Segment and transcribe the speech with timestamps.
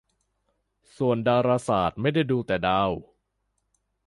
[0.97, 2.91] ส่วนดาราศาสตร์ไม่ได้ดูแต่ดาว